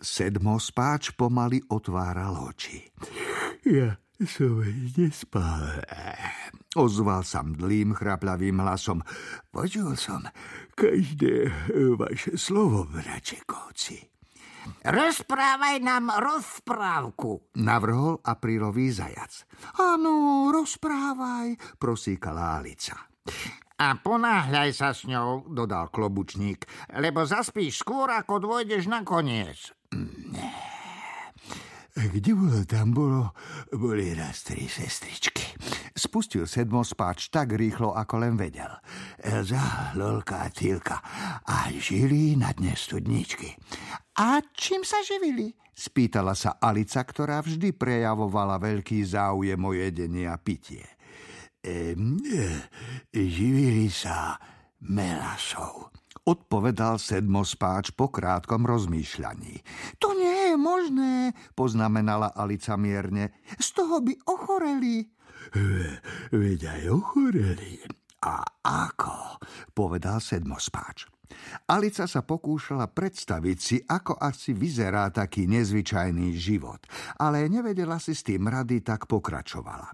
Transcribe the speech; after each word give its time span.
Sedmospáč 0.00 1.12
pomaly 1.12 1.60
otváral 1.68 2.48
oči. 2.48 2.88
Ja 3.68 4.00
som 4.24 4.64
nespal. 4.96 5.84
Ozval 6.76 7.24
sa 7.24 7.44
mdlým 7.44 7.92
chraplavým 7.92 8.60
hlasom. 8.64 9.04
Počul 9.52 9.96
som 10.00 10.24
každé 10.72 11.52
vaše 12.00 12.40
slovo, 12.40 12.88
bračekovci. 12.88 14.10
Rozprávaj 14.84 15.80
nám 15.80 16.12
rozprávku, 16.20 17.56
navrhol 17.56 18.20
aprílový 18.20 18.92
zajac. 18.92 19.48
Áno, 19.80 20.48
rozprávaj, 20.52 21.80
prosíkala 21.80 22.60
Alica. 22.60 22.96
A 23.80 23.96
ponáhľaj 23.96 24.70
sa 24.76 24.92
s 24.92 25.08
ňou, 25.08 25.48
dodal 25.48 25.88
klobučník, 25.88 26.68
lebo 27.00 27.24
zaspíš 27.24 27.80
skôr, 27.80 28.12
ako 28.12 28.36
dôjdeš 28.36 28.92
na 28.92 29.00
koniec. 29.00 29.72
Kde 31.96 32.32
bolo, 32.36 32.60
tam 32.68 32.92
bolo, 32.92 33.32
boli 33.72 34.12
raz 34.12 34.44
tri 34.44 34.68
sestričky. 34.68 35.56
Spustil 35.96 36.44
sedmospáč 36.44 37.32
tak 37.32 37.56
rýchlo, 37.56 37.96
ako 37.96 38.14
len 38.20 38.36
vedel. 38.36 38.70
Elza, 39.20 39.92
Lolka 39.96 40.44
a 40.44 40.52
Tilka. 40.52 41.00
A 41.48 41.72
žili 41.72 42.36
na 42.36 42.52
dne 42.52 42.76
studničky. 42.76 43.56
A 44.20 44.44
čím 44.54 44.84
sa 44.84 45.00
živili? 45.02 45.56
Spýtala 45.72 46.36
sa 46.36 46.60
Alica, 46.60 47.00
ktorá 47.00 47.40
vždy 47.40 47.72
prejavovala 47.72 48.60
veľký 48.60 49.00
záujem 49.08 49.60
o 49.60 49.72
jedenie 49.72 50.28
a 50.28 50.36
pitie. 50.36 50.99
E, 51.60 51.92
živili 53.12 53.92
sa 53.92 54.40
melasou. 54.80 55.92
Odpovedal 56.24 57.00
sedmospáč 57.00 57.92
po 57.96 58.08
krátkom 58.12 58.64
rozmýšľaní. 58.64 59.60
To 60.00 60.12
nie 60.16 60.52
je 60.52 60.56
možné, 60.56 61.14
poznamenala 61.56 62.32
Alica 62.32 62.76
mierne. 62.76 63.32
Z 63.56 63.76
toho 63.76 64.04
by 64.04 64.14
ochoreli. 64.28 65.08
Veď 66.32 66.60
aj 66.80 66.82
ochoreli. 66.92 67.80
A 68.20 68.44
ako? 68.60 69.40
povedal 69.72 70.20
sedmospáč. 70.20 71.08
Alica 71.70 72.04
sa 72.06 72.20
pokúšala 72.22 72.90
predstaviť 72.90 73.58
si, 73.58 73.76
ako 73.80 74.18
asi 74.18 74.54
vyzerá 74.54 75.10
taký 75.14 75.46
nezvyčajný 75.46 76.34
život, 76.36 76.84
ale 77.18 77.46
nevedela 77.46 77.98
si 78.02 78.14
s 78.14 78.26
tým 78.26 78.46
rady, 78.46 78.82
tak 78.82 79.06
pokračovala. 79.06 79.90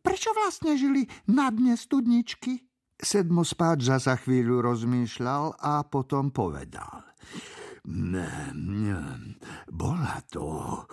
Prečo 0.00 0.30
vlastne 0.34 0.78
žili 0.78 1.06
na 1.30 1.50
dne 1.50 1.74
studničky? 1.76 2.64
Sedmo 3.00 3.46
spáč 3.48 3.88
za 3.88 4.16
chvíľu 4.16 4.60
rozmýšľal 4.60 5.56
a 5.56 5.84
potom 5.88 6.28
povedal. 6.28 7.00
Bola 9.72 10.20
to 10.28 10.84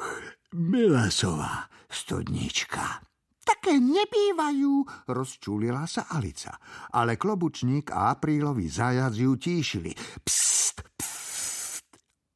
Melasová 0.56 1.68
studnička. 1.92 3.04
Také 3.58 3.82
nebývajú, 3.82 4.86
rozčúlila 5.10 5.90
sa 5.90 6.06
Alica. 6.14 6.62
Ale 6.94 7.18
klobučník 7.18 7.90
a 7.90 8.14
aprílový 8.14 8.70
zajac 8.70 9.18
ju 9.18 9.34
tíšili. 9.34 9.98
Psst, 10.22 10.86
psst. 10.94 11.90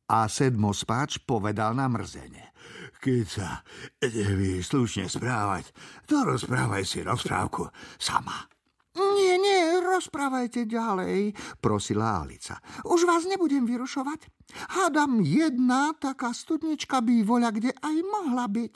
A 0.10 0.26
sedmospáč 0.26 1.22
povedal 1.22 1.78
na 1.78 1.86
mrzenie. 1.86 2.50
Keď 2.98 3.26
sa 3.30 3.62
neví 4.02 4.66
slušne 4.66 5.06
správať, 5.06 5.70
to 6.10 6.26
rozprávaj 6.26 6.90
si 6.90 7.06
rozprávku 7.06 7.70
sama. 8.02 8.50
Nie, 8.98 9.38
nie, 9.38 9.78
rozprávajte 9.78 10.66
ďalej, 10.66 11.38
prosila 11.62 12.26
Alica. 12.26 12.58
Už 12.82 13.06
vás 13.06 13.30
nebudem 13.30 13.70
vyrušovať. 13.70 14.26
Hádam, 14.74 15.22
jedna 15.22 15.94
taká 16.02 16.34
studnička 16.34 16.98
by 17.06 17.22
voľa 17.22 17.54
kde 17.54 17.72
aj 17.78 17.96
mohla 18.10 18.50
byť. 18.50 18.74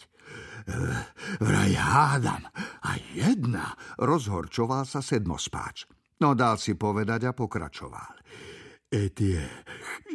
Vraj 1.40 1.74
hádam, 1.78 2.42
a 2.86 2.98
jedna, 3.14 3.78
rozhorčoval 4.02 4.86
sa 4.90 5.02
sedmospáč. 5.02 5.86
No 6.22 6.34
dal 6.34 6.58
si 6.58 6.74
povedať 6.74 7.30
a 7.30 7.38
pokračoval. 7.38 8.24
E 8.90 9.12
tie 9.12 9.42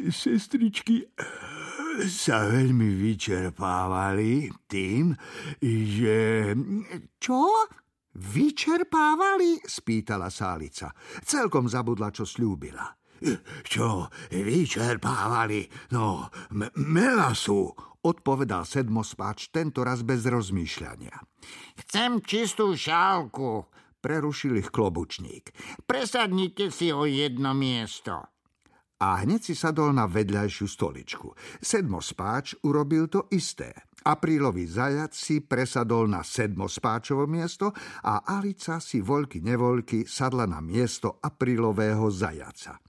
sestričky 0.09 1.05
sa 2.07 2.47
veľmi 2.47 2.89
vyčerpávali 2.97 4.49
tým, 4.65 5.13
že... 5.61 6.17
Čo? 7.21 7.67
Vyčerpávali? 8.11 9.63
spýtala 9.63 10.27
Sálica. 10.27 10.91
Celkom 11.23 11.71
zabudla, 11.71 12.11
čo 12.11 12.27
slúbila. 12.27 13.00
Čo 13.61 14.09
vyčerpávali? 14.33 15.69
No, 15.93 16.29
melasu, 16.77 17.69
odpovedal 18.01 18.65
tento 19.53 19.85
raz 19.85 20.01
bez 20.01 20.25
rozmýšľania. 20.25 21.15
Chcem 21.85 22.21
čistú 22.25 22.73
šálku, 22.73 23.69
prerušil 24.01 24.57
ich 24.57 24.73
klobučník. 24.73 25.53
Presadnite 25.85 26.73
si 26.73 26.89
o 26.89 27.05
jedno 27.05 27.53
miesto. 27.53 28.25
A 29.01 29.25
hneď 29.25 29.41
si 29.41 29.55
sadol 29.57 29.97
na 29.97 30.05
vedľajšiu 30.05 30.67
stoličku. 30.69 31.33
Sedmospáč 31.57 32.61
urobil 32.61 33.09
to 33.09 33.25
isté. 33.33 33.73
Aprílový 34.01 34.65
zajac 34.65 35.13
si 35.13 35.45
presadol 35.45 36.09
na 36.09 36.25
sedmospáčovo 36.25 37.29
miesto 37.29 37.73
a 38.01 38.25
Alica 38.25 38.81
si 38.81 38.97
voľky 39.01 39.45
nevoľky 39.45 40.09
sadla 40.09 40.49
na 40.49 40.57
miesto 40.57 41.21
aprílového 41.21 42.09
zajaca. 42.09 42.81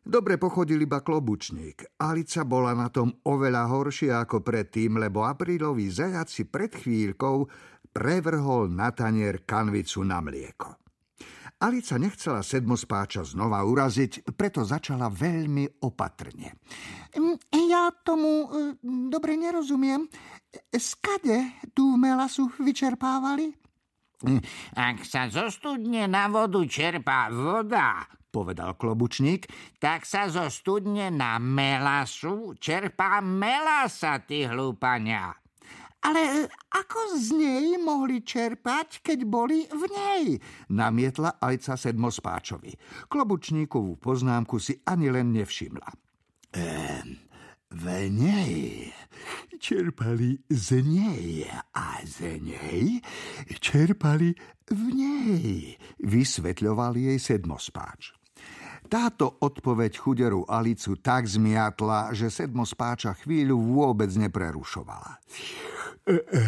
Dobre 0.00 0.40
pochodil 0.40 0.80
iba 0.80 1.04
klobučník. 1.04 2.00
Alica 2.00 2.48
bola 2.48 2.72
na 2.72 2.88
tom 2.88 3.12
oveľa 3.28 3.68
horšie 3.68 4.10
ako 4.16 4.40
predtým, 4.40 4.96
lebo 4.96 5.28
aprílový 5.28 5.92
zajac 5.92 6.32
si 6.32 6.48
pred 6.48 6.72
chvíľkou 6.72 7.44
prevrhol 7.92 8.72
na 8.72 8.88
tanier 8.96 9.44
kanvicu 9.44 10.00
na 10.00 10.24
mlieko. 10.24 10.80
Alica 11.60 12.00
nechcela 12.00 12.40
sedmospáča 12.40 13.20
znova 13.20 13.60
uraziť, 13.60 14.32
preto 14.32 14.64
začala 14.64 15.12
veľmi 15.12 15.84
opatrne. 15.84 16.56
Mm, 17.12 17.36
ja 17.68 17.92
tomu 18.00 18.48
e, 18.48 18.80
dobre 19.12 19.36
nerozumiem. 19.36 20.08
Skade 20.72 21.60
tú 21.76 22.00
melasu 22.00 22.48
vyčerpávali? 22.56 23.52
Mm, 24.24 24.40
ak 24.72 25.04
sa 25.04 25.28
zo 25.28 25.52
studne 25.52 26.08
na 26.08 26.32
vodu 26.32 26.64
čerpá 26.64 27.28
voda, 27.28 28.08
povedal 28.30 28.78
klobučník, 28.78 29.50
tak 29.82 30.06
sa 30.06 30.30
zo 30.30 30.46
studne 30.48 31.10
na 31.10 31.36
melasu 31.42 32.54
čerpá 32.56 33.18
melasa, 33.18 34.22
ty 34.22 34.46
hlúpania. 34.46 35.34
Ale 36.00 36.48
ako 36.72 37.20
z 37.20 37.26
nej 37.36 37.66
mohli 37.76 38.24
čerpať, 38.24 39.04
keď 39.04 39.18
boli 39.28 39.68
v 39.68 39.82
nej? 39.92 40.24
Namietla 40.72 41.36
ajca 41.36 41.76
sedmospáčovi. 41.76 42.72
Klobučníkovú 43.12 44.00
poznámku 44.00 44.56
si 44.56 44.80
ani 44.88 45.12
len 45.12 45.28
nevšimla. 45.36 45.92
Ehm, 46.56 47.20
v 47.68 47.84
nej 48.08 48.88
čerpali 49.60 50.40
z 50.48 50.80
nej 50.82 51.44
a 51.76 52.00
z 52.02 52.40
nej 52.40 53.04
čerpali 53.60 54.32
v 54.72 54.82
nej, 54.94 55.76
vysvetľoval 56.00 56.96
jej 56.96 57.18
sedmospáč. 57.20 58.19
Táto 58.90 59.38
odpoveď 59.38 59.92
chuderu 59.94 60.42
Alicu 60.50 60.98
tak 60.98 61.30
zmiatla, 61.30 62.10
že 62.10 62.26
sedmospáča 62.26 63.14
chvíľu 63.22 63.54
vôbec 63.54 64.10
neprerušovala. 64.18 65.14
E, 66.10 66.18
e, 66.18 66.42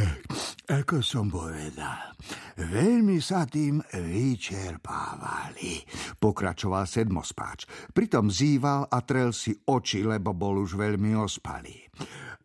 ako 0.66 0.98
som 1.06 1.30
povedal, 1.30 2.18
veľmi 2.58 3.22
sa 3.22 3.46
tým 3.46 3.78
vyčerpávali, 3.94 5.86
pokračoval 6.18 6.82
sedmospáč. 6.82 7.70
Pritom 7.94 8.26
zýval 8.26 8.90
a 8.90 8.98
trel 9.06 9.30
si 9.30 9.54
oči, 9.54 10.02
lebo 10.02 10.34
bol 10.34 10.66
už 10.66 10.74
veľmi 10.74 11.14
ospalý. 11.14 11.78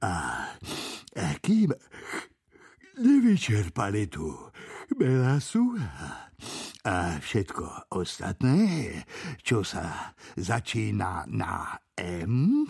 A, 0.06 0.14
a 1.18 1.28
kým 1.42 1.74
nevyčerpali 3.02 4.14
tú 4.14 4.30
melasu 4.94 5.74
a 6.88 7.20
všetko 7.20 7.92
ostatné, 8.00 8.96
čo 9.44 9.60
sa 9.60 10.16
začína 10.40 11.28
na 11.28 11.76
M, 12.00 12.64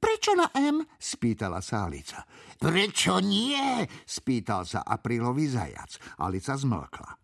Prečo 0.00 0.32
na 0.32 0.48
M? 0.56 0.80
spýtala 0.96 1.60
sa 1.60 1.84
Alica. 1.84 2.24
Prečo 2.56 3.20
nie? 3.20 3.84
spýtal 4.08 4.64
sa 4.64 4.80
aprílový 4.80 5.44
zajac. 5.44 6.00
Alica 6.24 6.56
zmlkla. 6.56 7.20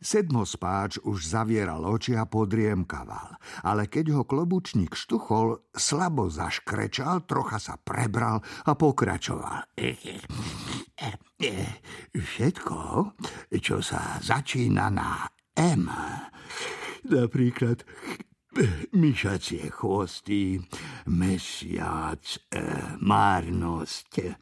Sedmospáč 0.00 1.00
už 1.00 1.16
zavieral 1.32 1.80
oči 1.84 2.16
a 2.16 2.28
podriemkaval, 2.28 3.40
ale 3.64 3.88
keď 3.88 4.20
ho 4.20 4.22
klobučník 4.28 4.92
štuchol, 4.92 5.64
slabo 5.72 6.28
zaškrečal, 6.28 7.24
trocha 7.24 7.56
sa 7.56 7.80
prebral 7.80 8.44
a 8.68 8.72
pokračoval. 8.76 9.64
Všetko, 12.16 12.80
čo 13.60 13.76
sa 13.80 14.20
začína 14.20 14.92
na 14.92 15.39
M, 15.56 15.90
napríklad 17.06 17.82
myšacie 18.92 19.70
chvosty, 19.70 20.58
mesiac, 21.06 22.22
e, 22.50 22.62
márnosť, 22.98 24.12
e, 24.18 24.34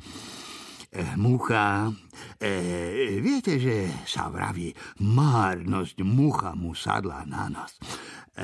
mucha. 1.16 1.92
E, 2.40 3.20
viete, 3.20 3.60
že 3.60 3.88
sa 4.08 4.32
vraví, 4.32 4.72
márnosť 5.04 6.00
mucha 6.04 6.56
mu 6.56 6.72
sadla 6.72 7.28
na 7.28 7.52
nás. 7.52 7.76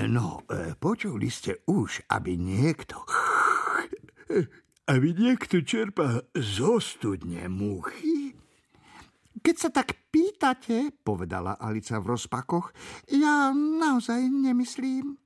No, 0.08 0.44
e, 0.50 0.76
počuli 0.76 1.30
ste 1.32 1.64
už, 1.64 2.04
aby 2.12 2.36
niekto... 2.36 3.00
Aby 4.84 5.16
niekto 5.16 5.64
čerpa 5.64 6.28
zo 6.36 6.76
studne 6.76 7.48
muchy? 7.48 8.23
Keď 9.44 9.56
sa 9.60 9.68
tak 9.68 10.08
pýtate, 10.08 11.04
povedala 11.04 11.60
Alica 11.60 12.00
v 12.00 12.16
rozpakoch, 12.16 12.72
ja 13.12 13.52
naozaj 13.52 14.24
nemyslím. 14.24 15.20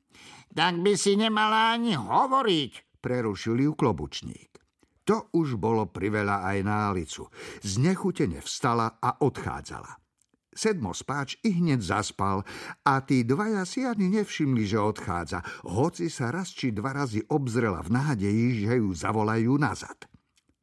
Tak 0.51 0.83
by 0.83 0.99
si 0.99 1.15
nemala 1.15 1.79
ani 1.79 1.95
hovoriť, 1.95 2.99
prerušil 2.99 3.63
ju 3.63 3.79
klobučník. 3.79 4.59
To 5.07 5.31
už 5.39 5.55
bolo 5.55 5.87
priveľa 5.87 6.51
aj 6.51 6.59
na 6.67 6.91
Alicu. 6.91 7.31
Znechutene 7.63 8.43
vstala 8.43 8.99
a 8.99 9.23
odchádzala. 9.23 10.03
Sedmo 10.51 10.91
spáč 10.91 11.39
i 11.47 11.55
hneď 11.55 11.79
zaspal 11.79 12.43
a 12.83 12.99
tí 13.07 13.23
dvaja 13.23 13.63
si 13.63 13.87
ani 13.87 14.11
nevšimli, 14.19 14.67
že 14.67 14.83
odchádza, 14.83 15.47
hoci 15.63 16.11
sa 16.11 16.35
raz 16.35 16.51
či 16.51 16.75
dva 16.75 16.91
razy 16.91 17.23
obzrela 17.31 17.87
v 17.87 17.95
nádeji, 17.95 18.67
že 18.67 18.83
ju 18.83 18.91
zavolajú 18.91 19.55
nazad. 19.55 20.11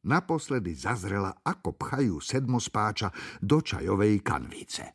Naposledy 0.06 0.78
zazrela, 0.78 1.34
ako 1.42 1.74
pchajú 1.74 2.22
sedmospáča 2.22 3.10
do 3.42 3.58
čajovej 3.58 4.22
kanvice. 4.22 4.94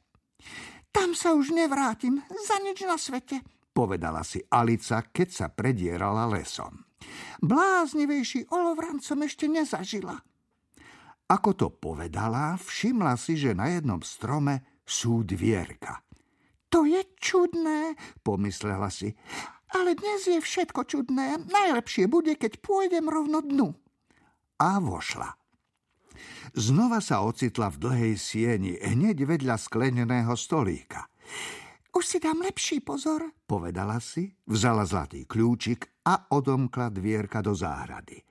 Tam 0.92 1.12
sa 1.12 1.36
už 1.36 1.52
nevrátim, 1.52 2.24
za 2.32 2.58
nič 2.64 2.84
na 2.88 2.96
svete, 2.96 3.44
povedala 3.76 4.24
si 4.24 4.40
Alica, 4.48 5.04
keď 5.12 5.28
sa 5.28 5.48
predierala 5.52 6.28
lesom. 6.32 6.88
Bláznivejší 7.44 8.52
olovran 8.52 9.04
som 9.04 9.20
ešte 9.24 9.52
nezažila. 9.52 10.16
Ako 11.32 11.56
to 11.56 11.68
povedala, 11.72 12.60
všimla 12.60 13.16
si, 13.16 13.40
že 13.40 13.56
na 13.56 13.72
jednom 13.72 14.04
strome 14.04 14.84
sú 14.84 15.24
dvierka. 15.24 16.04
To 16.72 16.88
je 16.88 17.04
čudné, 17.20 17.96
pomyslela 18.24 18.92
si. 18.92 19.16
Ale 19.72 19.96
dnes 19.96 20.28
je 20.28 20.40
všetko 20.40 20.84
čudné. 20.84 21.40
Najlepšie 21.48 22.12
bude, 22.12 22.36
keď 22.36 22.60
pôjdem 22.60 23.08
rovno 23.08 23.40
dnu. 23.40 23.72
A 24.62 24.78
vošla. 24.78 25.26
Znova 26.54 27.02
sa 27.02 27.26
ocitla 27.26 27.74
v 27.74 27.82
dlhej 27.82 28.16
sieni, 28.22 28.78
hneď 28.78 29.26
vedľa 29.26 29.58
skleneného 29.58 30.38
stolíka. 30.38 31.10
Už 31.92 32.06
si 32.06 32.18
dám 32.22 32.46
lepší 32.46 32.86
pozor, 32.86 33.34
povedala 33.50 33.98
si, 33.98 34.30
vzala 34.46 34.86
zlatý 34.86 35.26
kľúčik 35.26 36.06
a 36.06 36.30
odomkla 36.30 36.94
dvierka 36.94 37.42
do 37.42 37.58
záhrady. 37.58 38.22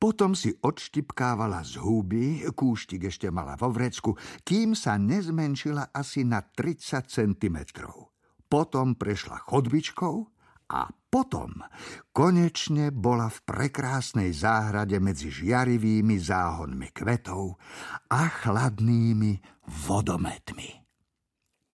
Potom 0.00 0.32
si 0.32 0.56
odštipkávala 0.56 1.60
z 1.60 1.76
huby, 1.84 2.48
kúštik 2.56 3.04
ešte 3.04 3.28
mala 3.28 3.52
vo 3.60 3.68
vrecku, 3.68 4.16
kým 4.40 4.72
sa 4.72 4.96
nezmenšila 4.96 5.92
asi 5.92 6.24
na 6.24 6.40
30 6.40 7.04
cm. 7.04 7.56
Potom 8.48 8.96
prešla 8.96 9.36
chodbičkou 9.46 10.33
a 10.70 10.88
potom 11.08 11.62
konečne 12.10 12.90
bola 12.90 13.30
v 13.30 13.38
prekrásnej 13.46 14.34
záhrade 14.34 14.98
medzi 14.98 15.30
žiarivými 15.30 16.16
záhonmi 16.18 16.90
kvetov 16.90 17.56
a 18.10 18.28
chladnými 18.28 19.38
vodometmi. 19.86 20.83